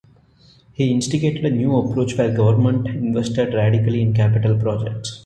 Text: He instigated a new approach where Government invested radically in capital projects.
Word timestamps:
He 0.73 0.91
instigated 0.91 1.45
a 1.45 1.51
new 1.51 1.77
approach 1.77 2.17
where 2.17 2.35
Government 2.35 2.87
invested 2.87 3.53
radically 3.53 4.01
in 4.01 4.15
capital 4.15 4.57
projects. 4.57 5.19